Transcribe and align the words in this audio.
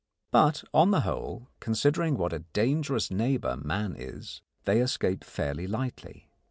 But, 0.31 0.63
on 0.73 0.89
the 0.89 1.01
whole, 1.01 1.51
considering 1.59 2.17
what 2.17 2.33
a 2.33 2.39
dangerous 2.39 3.11
neighbour 3.11 3.55
man 3.55 3.95
is, 3.95 4.41
they 4.65 4.81
escape 4.81 5.23
fairly 5.23 5.67
lightly. 5.67 6.27